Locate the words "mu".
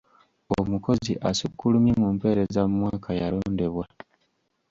2.01-2.07, 2.69-2.75